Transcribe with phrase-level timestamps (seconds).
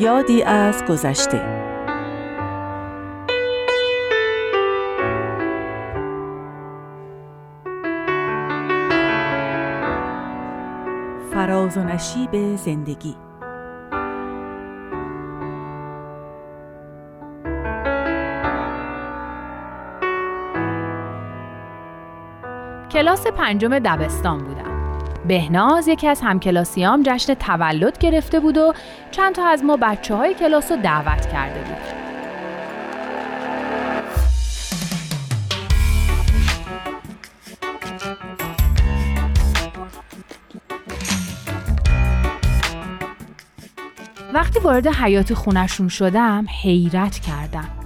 [0.00, 1.70] یادی از گذشته.
[11.32, 13.16] فراز و نشیب زندگی.
[22.90, 24.69] کلاس پنجم دبستان بودم.
[25.28, 28.74] بهناز یکی از همکلاسیام جشن تولد گرفته بود و
[29.10, 32.00] چند تا از ما بچه های کلاس رو دعوت کرده بود.
[44.34, 47.79] وقتی وارد حیات خونشون شدم حیرت کردم.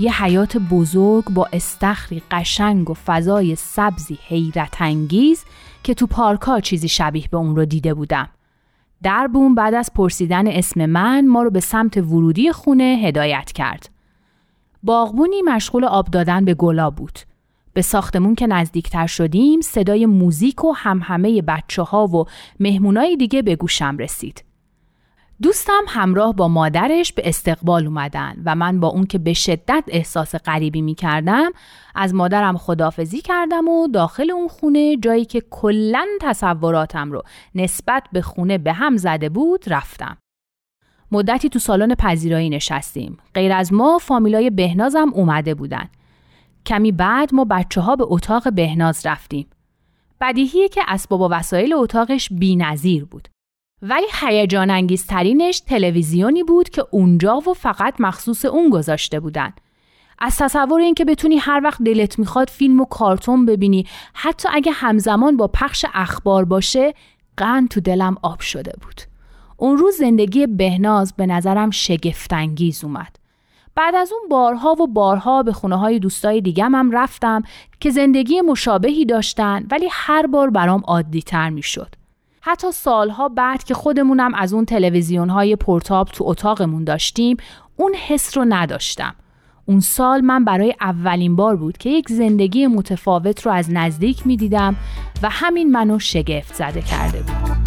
[0.00, 5.44] یه حیات بزرگ با استخری قشنگ و فضای سبزی حیرت انگیز
[5.82, 8.28] که تو پارکا چیزی شبیه به اون رو دیده بودم.
[9.02, 13.90] دربون بعد از پرسیدن اسم من ما رو به سمت ورودی خونه هدایت کرد.
[14.82, 17.18] باغبونی مشغول آب دادن به گلا بود.
[17.72, 22.24] به ساختمون که نزدیکتر شدیم صدای موزیک و همهمه بچه ها و
[22.60, 24.44] مهمونای دیگه به گوشم رسید.
[25.42, 30.34] دوستم همراه با مادرش به استقبال اومدن و من با اون که به شدت احساس
[30.34, 31.50] غریبی می کردم
[31.94, 37.22] از مادرم خدافزی کردم و داخل اون خونه جایی که کلا تصوراتم رو
[37.54, 40.16] نسبت به خونه به هم زده بود رفتم.
[41.12, 43.18] مدتی تو سالن پذیرایی نشستیم.
[43.34, 45.88] غیر از ما فامیلای بهنازم اومده بودن.
[46.66, 49.46] کمی بعد ما بچه ها به اتاق بهناز رفتیم.
[50.20, 52.64] بدیهیه که اسباب و وسایل اتاقش بی
[53.10, 53.28] بود.
[53.82, 59.52] ولی هیجان انگیزترینش تلویزیونی بود که اونجا و فقط مخصوص اون گذاشته بودن.
[60.18, 65.36] از تصور اینکه بتونی هر وقت دلت می‌خواد فیلم و کارتون ببینی حتی اگه همزمان
[65.36, 66.94] با پخش اخبار باشه
[67.36, 69.00] قند تو دلم آب شده بود.
[69.56, 73.16] اون روز زندگی بهناز به نظرم شگفتانگیز اومد.
[73.74, 77.42] بعد از اون بارها و بارها به خونه های دوستای دیگم هم رفتم
[77.80, 81.99] که زندگی مشابهی داشتن ولی هر بار برام عادی تر می شد.
[82.40, 87.36] حتی سالها بعد که خودمونم از اون تلویزیون های پورتاب تو اتاقمون داشتیم
[87.76, 89.14] اون حس رو نداشتم.
[89.66, 94.36] اون سال من برای اولین بار بود که یک زندگی متفاوت رو از نزدیک می
[94.36, 94.76] دیدم
[95.22, 97.59] و همین منو شگفت زده کرده بود.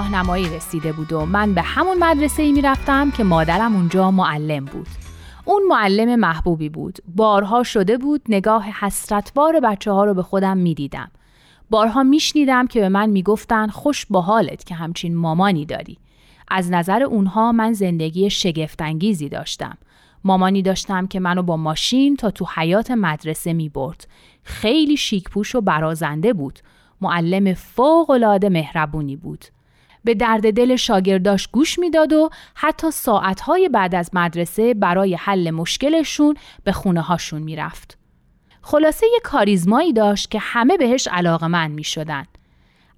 [0.00, 4.64] راهنمایی رسیده بود و من به همون مدرسه ای می رفتم که مادرم اونجا معلم
[4.64, 4.86] بود.
[5.44, 6.98] اون معلم محبوبی بود.
[7.16, 11.10] بارها شده بود نگاه حسرتوار بچه ها رو به خودم می دیدم.
[11.70, 15.98] بارها میشنیدم که به من می‌گفتن خوش با حالت که همچین مامانی داری.
[16.48, 19.78] از نظر اونها من زندگی شگفتانگیزی داشتم.
[20.24, 24.08] مامانی داشتم که منو با ماشین تا تو حیات مدرسه می برد.
[24.42, 26.58] خیلی شیکپوش و برازنده بود.
[27.00, 29.44] معلم فوقالعاده مهربونی بود.
[30.04, 36.36] به درد دل شاگرداش گوش می‌داد و حتی ساعتهای بعد از مدرسه برای حل مشکلشون
[36.64, 37.98] به خونه هاشون می‌رفت.
[38.62, 42.24] خلاصه یه کاریزمایی داشت که همه بهش علاقه من می شدن.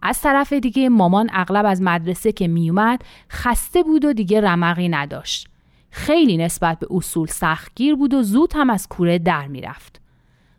[0.02, 5.48] از طرف دیگه مامان اغلب از مدرسه که میومد خسته بود و دیگه رمقی نداشت.
[5.90, 10.00] خیلی نسبت به اصول سختگیر بود و زود هم از کوره در می‌رفت.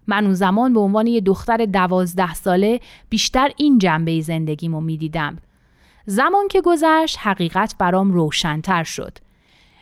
[0.07, 2.79] من اون زمان به عنوان یه دختر دوازده ساله
[3.09, 5.37] بیشتر این جنبه زندگیمو می‌دیدم.
[6.05, 9.17] زمان که گذشت حقیقت برام روشنتر شد.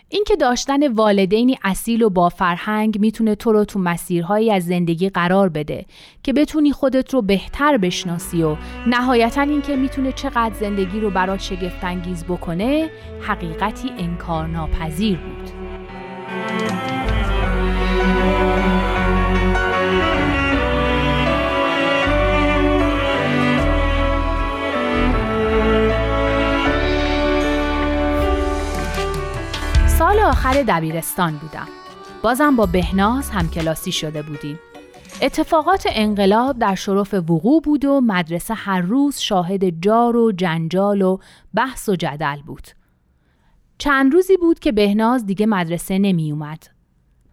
[0.09, 5.49] اینکه داشتن والدینی اصیل و با فرهنگ می‌تونه تو رو تو مسیرهایی از زندگی قرار
[5.49, 5.85] بده
[6.23, 8.55] که بتونی خودت رو بهتر بشناسی و
[8.87, 12.89] نهایتا اینکه می‌تونه چقدر زندگی رو برات شگفتانگیز بکنه
[13.21, 15.51] حقیقتی انکارناپذیر بود.
[30.41, 31.67] آخر دبیرستان بودم.
[32.23, 34.59] بازم با بهناز همکلاسی شده بودیم.
[35.22, 41.17] اتفاقات انقلاب در شرف وقوع بود و مدرسه هر روز شاهد جار و جنجال و
[41.53, 42.67] بحث و جدل بود.
[43.78, 46.64] چند روزی بود که بهناز دیگه مدرسه نمی اومد.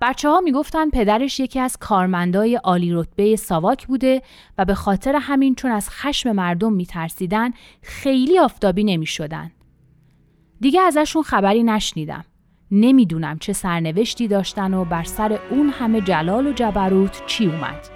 [0.00, 0.52] بچه ها می
[0.92, 4.22] پدرش یکی از کارمندای عالی رتبه ساواک بوده
[4.58, 7.50] و به خاطر همین چون از خشم مردم می ترسیدن
[7.82, 9.50] خیلی آفتابی نمی شدن.
[10.60, 12.24] دیگه ازشون خبری نشنیدم.
[12.70, 17.88] نمی‌دونم چه سرنوشتی داشتن و بر سر اون همه جلال و جبروت چی اومد.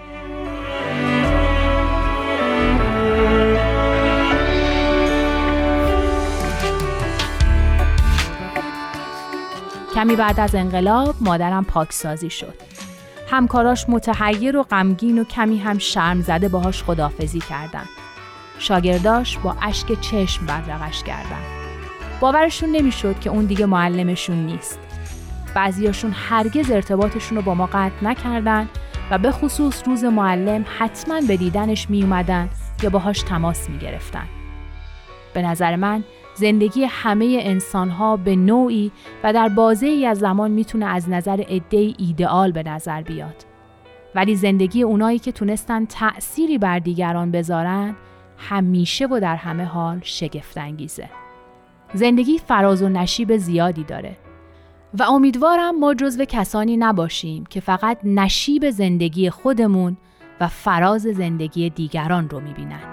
[9.94, 12.54] کمی بعد از انقلاب مادرم پاکسازی شد.
[13.30, 17.84] همکاراش متحیر و غمگین و کمی هم شرم زده باهاش خدافزی کردن.
[18.58, 21.61] شاگرداش با اشک چشم بدرقش کردن.
[22.22, 24.78] باورشون نمی‌شد که اون دیگه معلمشون نیست.
[25.54, 28.68] بعضیاشون هرگز ارتباطشون رو با ما قطع نکردن
[29.10, 32.48] و به خصوص روز معلم حتما به دیدنش می اومدن
[32.82, 34.24] یا باهاش تماس می گرفتن.
[35.34, 36.04] به نظر من
[36.34, 38.92] زندگی همه انسانها به نوعی
[39.24, 43.44] و در بازه ای از زمان می‌تونه از نظر عده ایدئال به نظر بیاد.
[44.14, 47.96] ولی زندگی اونایی که تونستن تأثیری بر دیگران بذارن
[48.38, 51.08] همیشه و در همه حال شگفتانگیزه.
[51.94, 54.16] زندگی فراز و نشیب زیادی داره
[54.98, 59.96] و امیدوارم ما جزو کسانی نباشیم که فقط نشیب زندگی خودمون
[60.40, 62.91] و فراز زندگی دیگران رو می‌بینن.